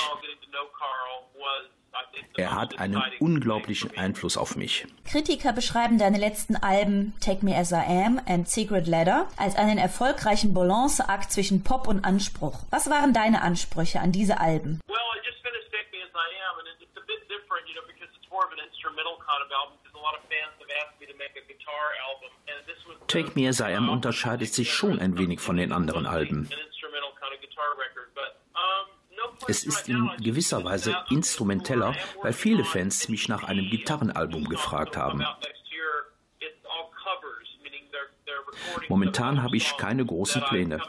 Er 2.36 2.52
hat 2.52 2.80
einen 2.80 3.00
unglaublichen 3.20 3.96
Einfluss 3.96 4.36
auf 4.36 4.56
mich. 4.56 4.86
Kritiker 5.04 5.52
beschreiben 5.52 5.98
deine 5.98 6.18
letzten 6.18 6.56
Alben 6.56 7.14
Take 7.20 7.44
Me 7.44 7.56
As 7.56 7.70
I 7.70 7.86
Am 7.86 8.20
and 8.26 8.48
Secret 8.48 8.88
Letter 8.88 9.28
als 9.36 9.54
einen 9.54 9.78
erfolgreichen 9.78 10.52
Balanceakt 10.52 11.30
zwischen 11.30 11.62
Pop 11.62 11.86
und 11.86 12.04
Anspruch. 12.04 12.58
Was 12.70 12.90
waren 12.90 13.12
deine 13.12 13.42
Ansprüche 13.42 14.00
an 14.00 14.10
diese 14.10 14.40
Alben? 14.40 14.80
Well, 14.88 14.98
I 15.14 15.22
just 15.22 15.38
finished 15.46 15.70
Take 15.70 15.86
Me 15.94 16.02
As 16.02 16.10
I 16.10 16.26
Am, 16.50 16.58
and 16.58 16.66
it's 16.82 16.98
a 16.98 17.06
bit 17.06 17.22
different, 17.30 17.70
you 17.70 17.78
know, 17.78 17.86
because 17.86 18.10
it's 18.18 18.26
more 18.34 18.42
of 18.42 18.50
an 18.50 18.58
instrumental 18.66 19.14
kind 19.22 19.38
of 19.38 19.48
album. 19.54 19.78
Because 19.78 19.94
a 19.94 20.02
lot 20.02 20.18
of 20.18 20.26
fans 20.26 20.50
have 20.58 20.58
asked 20.58 20.58
me 20.58 20.58
to 20.58 20.58
make 20.58 20.58
a 20.58 20.58
guitar 20.58 20.58
album, 20.58 20.58
and 20.58 20.58
this 20.58 20.58
was 20.58 20.63
Take 23.06 23.32
Me 23.38 23.48
As 23.48 23.60
I 23.60 23.74
Am 23.74 23.88
unterscheidet 23.88 24.52
sich 24.52 24.72
schon 24.72 24.98
ein 24.98 25.16
wenig 25.18 25.40
von 25.40 25.56
den 25.56 25.72
anderen 25.72 26.06
Alben. 26.06 26.48
Es 29.46 29.64
ist 29.64 29.88
in 29.88 30.10
gewisser 30.18 30.64
Weise 30.64 30.96
instrumenteller, 31.10 31.94
weil 32.22 32.32
viele 32.32 32.64
Fans 32.64 33.08
mich 33.08 33.28
nach 33.28 33.44
einem 33.44 33.68
Gitarrenalbum 33.68 34.48
gefragt 34.48 34.96
haben. 34.96 35.24
Momentan 38.88 39.42
habe 39.42 39.56
ich 39.56 39.76
keine 39.76 40.04
großen 40.04 40.42
Pläne. 40.42 40.80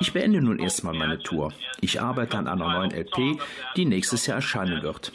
Ich 0.00 0.12
beende 0.12 0.40
nun 0.40 0.58
erstmal 0.58 0.94
meine 0.94 1.18
Tour. 1.18 1.52
Ich 1.80 2.00
arbeite 2.00 2.36
an 2.38 2.46
einer 2.46 2.68
neuen 2.68 2.90
LP, 2.92 3.40
die 3.76 3.84
nächstes 3.84 4.26
Jahr 4.26 4.36
erscheinen 4.36 4.82
wird. 4.82 5.12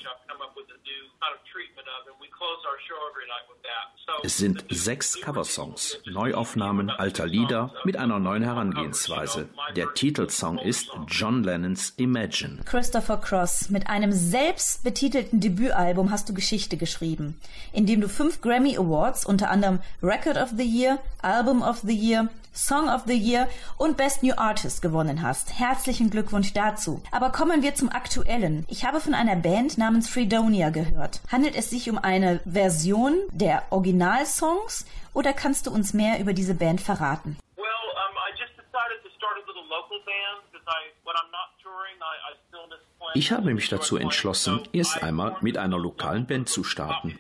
Es 4.24 4.38
sind 4.38 4.66
sechs 4.70 5.20
Coversongs, 5.20 5.98
Neuaufnahmen 6.06 6.92
alter 6.92 7.26
Lieder 7.26 7.74
mit 7.86 7.98
einer 7.98 8.20
neuen 8.20 8.44
Herangehensweise. 8.44 9.50
Der 9.76 9.94
Titelsong 9.94 10.60
ist 10.60 10.90
John 11.08 11.44
Lennons 11.44 11.94
Imagine. 11.98 12.60
Christopher 12.66 13.18
Cross, 13.18 13.70
mit 13.70 13.88
einem 13.88 14.12
selbst 14.12 14.84
betitelten 14.84 15.40
Debütalbum 15.40 16.12
hast 16.12 16.30
du 16.30 16.34
Geschichte 16.34 16.78
geschrieben, 16.78 17.40
in 17.74 17.88
dem 17.88 18.00
du 18.00 18.08
fünf 18.08 18.42
Grammy 18.42 18.78
Awards, 18.78 19.26
unter 19.26 19.50
anderem 19.50 19.80
Record 20.04 20.38
of 20.38 20.50
the 20.56 20.64
Year, 20.64 21.00
Album 21.22 21.64
of 21.64 21.80
the 21.80 21.96
Year, 21.96 22.30
Song 22.54 22.90
of 22.90 23.04
the 23.08 23.16
Year 23.16 23.48
und 23.78 23.96
Best 23.96 24.24
New 24.24 24.34
Artist 24.36 24.82
gewonnen 24.82 25.22
hast. 25.22 25.58
Herzlichen 25.58 26.10
Glückwunsch 26.10 26.52
dazu. 26.54 27.02
Aber 27.12 27.32
kommen 27.32 27.64
wir 27.64 27.76
zum 27.76 27.90
Aktuellen. 27.90 28.66
Ich 28.68 28.84
habe 28.86 29.00
von 29.00 29.14
einer 29.14 29.38
Band 29.38 29.78
namens 29.78 30.10
Fredonia 30.10 30.70
gehört. 30.70 31.22
Handelt 31.32 31.56
es 31.56 31.70
sich 31.70 31.90
um 31.90 31.98
eine 31.98 32.42
Version 32.46 33.14
der 33.32 33.64
Originalsongs 33.70 34.86
oder 35.14 35.32
kannst 35.32 35.68
du 35.68 35.72
uns 35.72 35.94
mehr 35.94 36.20
über 36.20 36.34
diese 36.34 36.54
Band 36.54 36.82
verraten? 36.82 37.38
Well, 37.56 37.64
um, 37.66 38.16
I 38.18 38.32
just 38.38 38.52
decided 38.58 39.02
to 39.04 39.10
start 39.16 39.38
a 39.38 39.48
little 39.48 39.64
local 39.70 40.00
band 40.06 40.44
because 40.52 40.68
I, 40.68 40.92
when 41.06 41.16
I'm 41.16 41.32
not 41.32 41.56
touring, 41.64 41.96
I, 42.02 42.32
I 42.32 42.36
still 42.50 42.68
miss 42.68 42.84
playing. 43.00 43.14
Ich 43.16 43.32
habe 43.32 43.54
mich 43.54 43.70
dazu 43.70 43.96
entschlossen, 43.96 44.68
erst 44.74 45.02
einmal 45.02 45.38
mit 45.40 45.58
einer 45.58 45.78
lokalen 45.78 46.28
Band 46.28 46.50
zu 46.50 46.66
starten. 46.66 47.18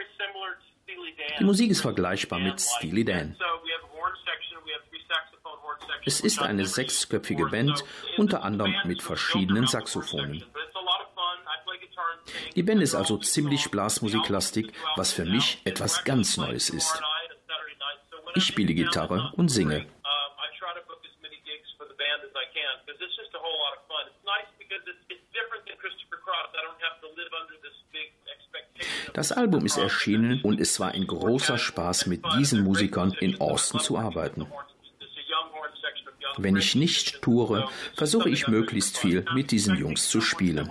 It's 0.00 0.16
to. 0.18 0.24
Die 1.38 1.44
Musik 1.44 1.70
ist 1.70 1.80
vergleichbar 1.80 2.38
mit 2.38 2.60
Steely 2.60 3.04
Dan. 3.04 3.36
Have 3.38 3.62
have. 3.62 3.92
Es 6.04 6.20
ist 6.20 6.40
eine 6.40 6.66
sechsköpfige 6.66 7.46
Band, 7.46 7.84
unter 8.16 8.42
anderem 8.42 8.74
mit 8.84 9.02
verschiedenen 9.02 9.66
Saxophonen. 9.66 10.44
Die 12.56 12.62
Band 12.62 12.82
ist 12.82 12.94
also 12.94 13.18
ziemlich 13.18 13.70
blasmusiklastig, 13.70 14.72
was 14.96 15.12
für 15.12 15.24
mich 15.24 15.60
etwas 15.64 16.04
ganz 16.04 16.36
Neues 16.36 16.70
ist. 16.70 17.00
Ich 18.34 18.44
spiele 18.44 18.74
Gitarre 18.74 19.32
und 19.36 19.48
singe. 19.48 19.86
Das 29.12 29.32
Album 29.32 29.64
ist 29.66 29.76
erschienen 29.76 30.40
und 30.42 30.60
es 30.60 30.80
war 30.80 30.92
ein 30.92 31.06
großer 31.06 31.58
Spaß, 31.58 32.06
mit 32.06 32.22
diesen 32.38 32.62
Musikern 32.62 33.14
in 33.20 33.40
Austin 33.40 33.80
zu 33.80 33.98
arbeiten. 33.98 34.46
Wenn 36.38 36.56
ich 36.56 36.74
nicht 36.74 37.20
toure, 37.20 37.68
versuche 37.96 38.30
ich 38.30 38.48
möglichst 38.48 38.98
viel 38.98 39.24
mit 39.34 39.50
diesen 39.50 39.76
Jungs 39.76 40.08
zu 40.08 40.20
spielen. 40.20 40.70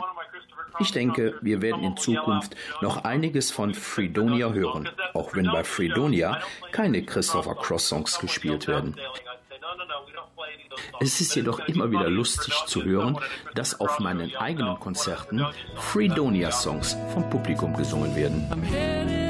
Ich 0.80 0.91
denke, 0.91 1.36
wir 1.41 1.62
werden 1.62 1.84
in 1.84 1.97
Zukunft 1.97 2.55
noch 2.82 3.03
einiges 3.03 3.51
von 3.51 3.74
Fredonia 3.74 4.51
hören, 4.51 4.89
auch 5.14 5.36
wenn 5.36 5.45
bei 5.45 5.64
Fredonia 5.64 6.41
keine 6.72 7.03
Christopher 7.03 7.55
Cross 7.55 7.88
Songs 7.89 8.20
gespielt 8.20 8.68
werden. 8.68 8.95
Es 11.00 11.20
ist 11.20 11.36
jedoch 11.36 11.60
immer 11.68 11.90
wieder 11.92 12.10
lustig 12.10 12.54
zu 12.68 12.84
hören, 12.84 13.18
dass 13.56 13.80
auf 13.80 14.00
meinen 14.00 14.36
eigenen 14.36 14.80
Konzerten 14.80 15.46
Fredonia 15.76 16.52
Songs 16.52 16.96
vom 17.14 17.30
Publikum 17.30 17.76
gesungen 17.76 18.16
werden. 18.16 19.20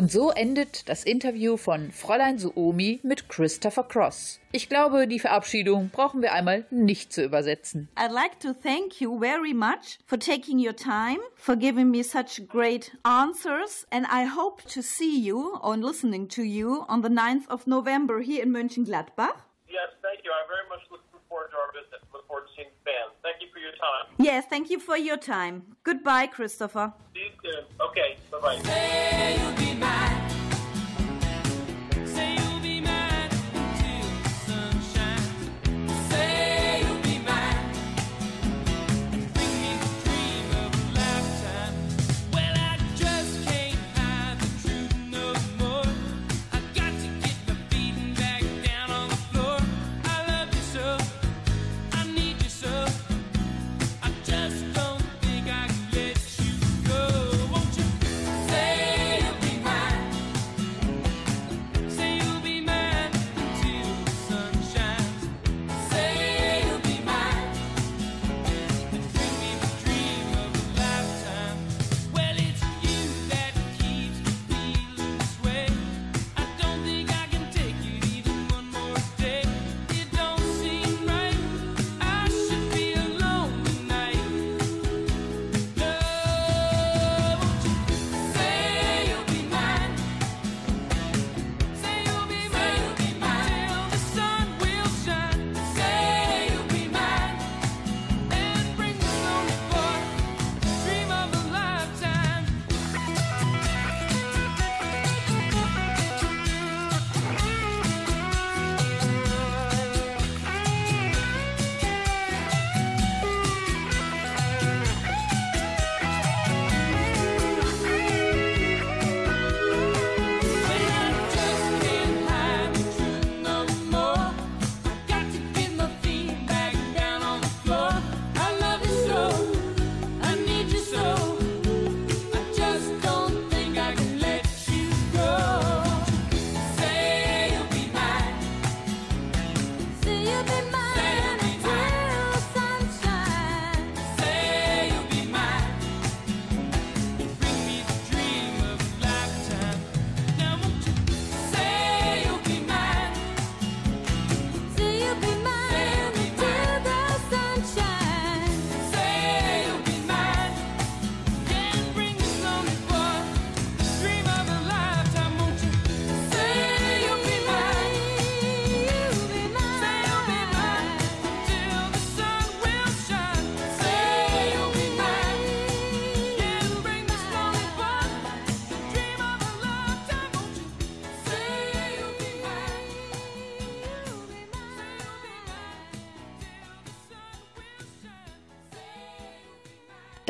Und 0.00 0.10
so 0.10 0.30
endet 0.30 0.88
das 0.88 1.04
Interview 1.04 1.58
von 1.58 1.92
Fräulein 1.92 2.38
Suomi 2.38 3.00
mit 3.02 3.28
Christopher 3.28 3.82
Cross. 3.84 4.40
Ich 4.50 4.70
glaube, 4.70 5.06
die 5.06 5.18
Verabschiedung 5.18 5.90
brauchen 5.90 6.22
wir 6.22 6.32
einmal 6.32 6.64
nicht 6.70 7.12
zu 7.12 7.22
übersetzen. 7.22 7.90
I'd 7.96 8.10
like 8.10 8.40
to 8.40 8.54
thank 8.54 9.02
you 9.02 9.18
very 9.20 9.52
much 9.52 9.98
for 10.06 10.18
taking 10.18 10.58
your 10.58 10.74
time, 10.74 11.18
for 11.34 11.54
giving 11.54 11.90
me 11.90 12.02
such 12.02 12.48
great 12.48 12.96
answers, 13.02 13.86
and 13.90 14.06
I 14.06 14.24
hope 14.24 14.62
to 14.72 14.80
see 14.80 15.20
you 15.20 15.58
or 15.60 15.76
listening 15.76 16.30
to 16.30 16.40
you 16.40 16.82
on 16.88 17.02
the 17.02 17.10
9th 17.10 17.50
of 17.50 17.66
November 17.66 18.20
here 18.20 18.42
in 18.42 18.52
Mönchengladbach. 18.52 19.36
Yes, 19.68 19.92
thank 20.00 20.24
you. 20.24 20.30
I 20.32 20.48
very 20.48 20.66
much 20.70 20.89
Yes, 24.20 24.44
thank 24.46 24.68
you 24.68 24.78
for 24.78 24.98
your 24.98 25.16
time. 25.16 25.76
Goodbye, 25.82 26.26
Christopher. 26.26 26.92
See 27.14 27.20
you 27.20 27.30
soon. 27.42 27.64
Okay, 27.80 28.16
bye 28.30 28.38
bye. 28.38 30.26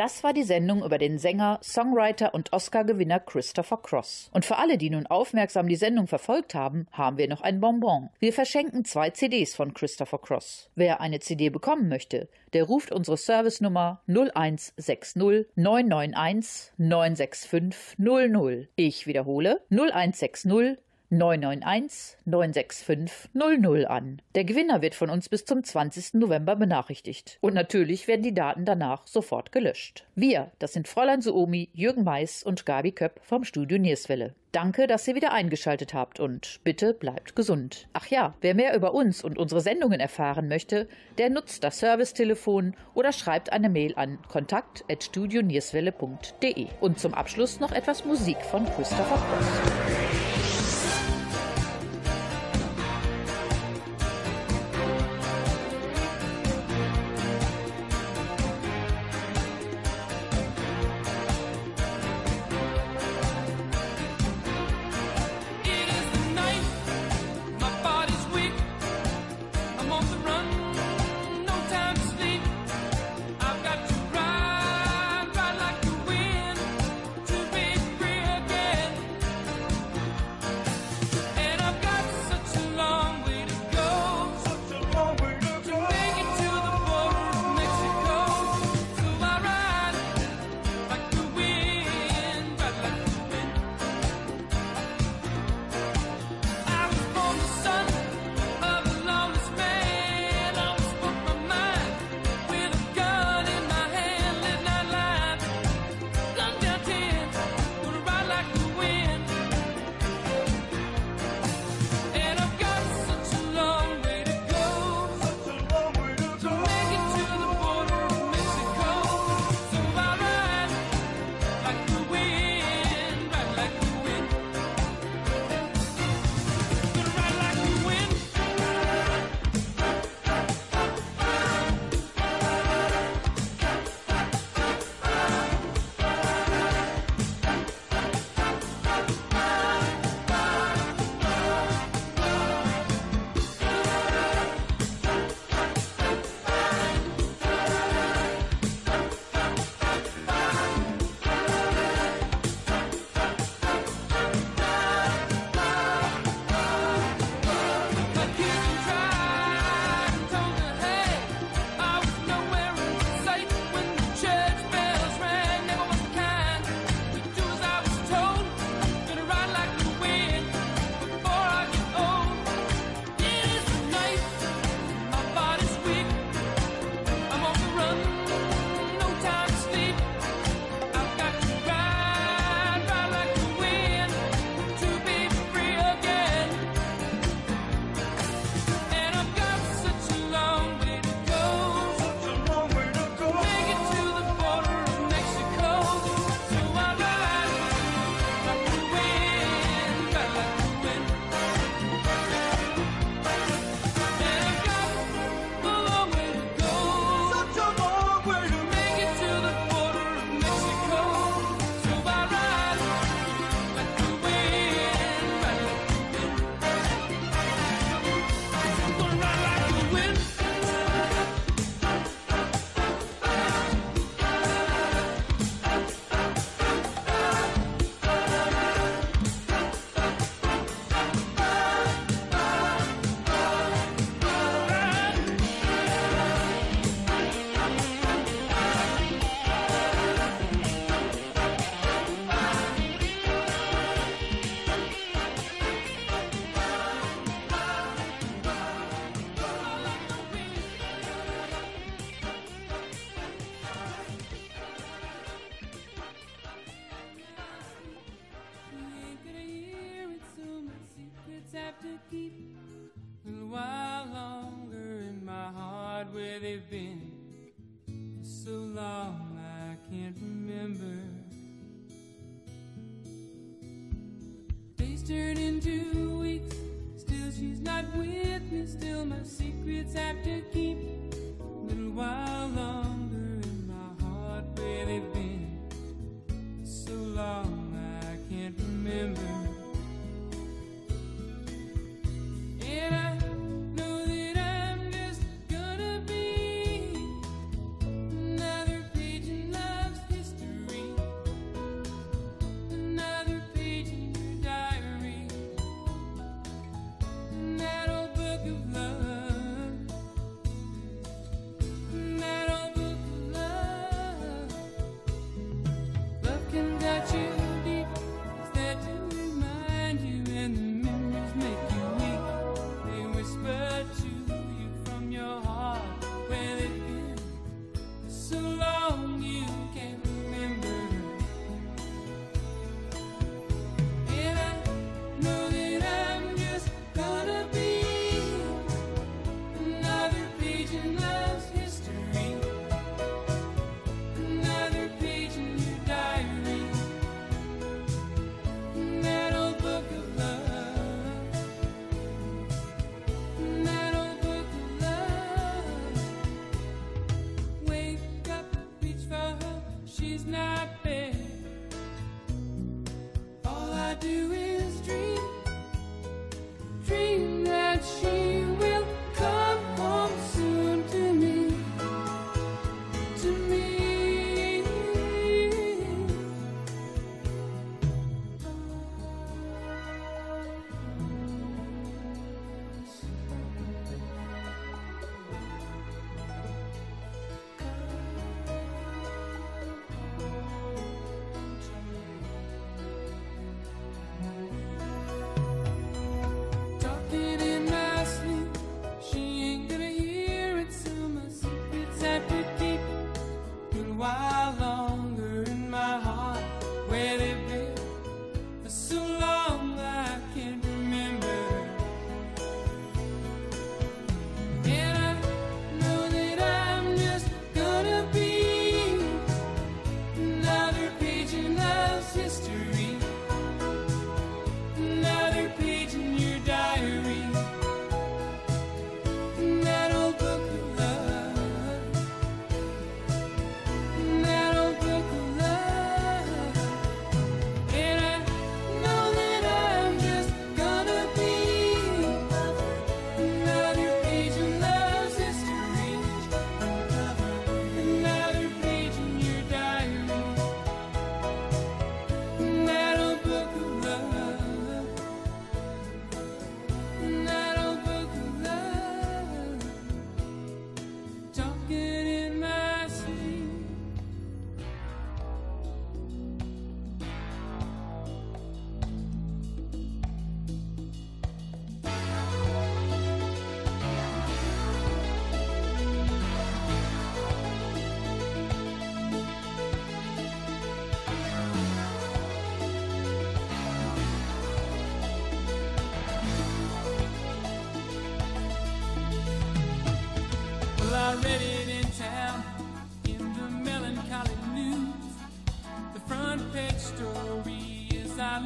Das 0.00 0.24
war 0.24 0.32
die 0.32 0.44
Sendung 0.44 0.82
über 0.82 0.96
den 0.96 1.18
Sänger, 1.18 1.60
Songwriter 1.62 2.32
und 2.32 2.54
Oscar-Gewinner 2.54 3.20
Christopher 3.20 3.76
Cross. 3.76 4.30
Und 4.32 4.46
für 4.46 4.56
alle, 4.56 4.78
die 4.78 4.88
nun 4.88 5.04
aufmerksam 5.04 5.68
die 5.68 5.76
Sendung 5.76 6.06
verfolgt 6.06 6.54
haben, 6.54 6.86
haben 6.90 7.18
wir 7.18 7.28
noch 7.28 7.42
ein 7.42 7.60
Bonbon. 7.60 8.08
Wir 8.18 8.32
verschenken 8.32 8.86
zwei 8.86 9.10
CDs 9.10 9.54
von 9.54 9.74
Christopher 9.74 10.16
Cross. 10.16 10.70
Wer 10.74 11.02
eine 11.02 11.20
CD 11.20 11.50
bekommen 11.50 11.90
möchte, 11.90 12.30
der 12.54 12.64
ruft 12.64 12.92
unsere 12.92 13.18
Servicenummer 13.18 14.00
0160 14.06 15.16
991 15.56 16.72
965 16.78 17.98
00. 17.98 18.68
Ich 18.76 19.06
wiederhole 19.06 19.60
0160 19.68 20.78
991 21.10 22.18
965 22.24 23.30
00 23.34 23.86
an. 23.86 24.22
Der 24.36 24.44
Gewinner 24.44 24.80
wird 24.80 24.94
von 24.94 25.10
uns 25.10 25.28
bis 25.28 25.44
zum 25.44 25.64
20. 25.64 26.14
November 26.14 26.54
benachrichtigt. 26.54 27.36
Und 27.40 27.54
natürlich 27.54 28.06
werden 28.06 28.22
die 28.22 28.32
Daten 28.32 28.64
danach 28.64 29.08
sofort 29.08 29.50
gelöscht. 29.50 30.06
Wir, 30.14 30.52
das 30.60 30.72
sind 30.72 30.86
Fräulein 30.86 31.20
Suomi, 31.20 31.68
Jürgen 31.72 32.04
Mais 32.04 32.44
und 32.44 32.64
Gabi 32.64 32.92
Köpp 32.92 33.18
vom 33.24 33.42
Studio 33.42 33.76
Nierswelle. 33.76 34.36
Danke, 34.52 34.86
dass 34.86 35.08
ihr 35.08 35.16
wieder 35.16 35.32
eingeschaltet 35.32 35.94
habt 35.94 36.20
und 36.20 36.60
bitte 36.64 36.92
bleibt 36.94 37.36
gesund. 37.36 37.86
Ach 37.92 38.06
ja, 38.06 38.34
wer 38.40 38.54
mehr 38.54 38.74
über 38.76 38.94
uns 38.94 39.22
und 39.24 39.38
unsere 39.38 39.60
Sendungen 39.60 40.00
erfahren 40.00 40.48
möchte, 40.48 40.88
der 41.18 41.28
nutzt 41.30 41.62
das 41.64 41.80
Servicetelefon 41.80 42.74
oder 42.94 43.12
schreibt 43.12 43.52
eine 43.52 43.68
Mail 43.68 43.94
an 43.96 44.18
kontakt@studionierswelle.de. 44.28 46.66
Und 46.80 47.00
zum 47.00 47.14
Abschluss 47.14 47.58
noch 47.60 47.72
etwas 47.72 48.04
Musik 48.04 48.40
von 48.42 48.64
Christopher 48.66 49.16
Cross. 49.16 50.29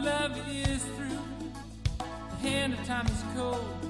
Love 0.03 0.37
is 0.49 0.83
through. 0.97 1.19
The 2.31 2.37
hand 2.37 2.75
of 2.75 2.85
time 2.87 3.07
is 3.07 3.25
cold. 3.37 3.84